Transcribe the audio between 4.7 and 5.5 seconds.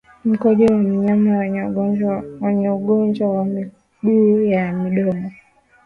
midomo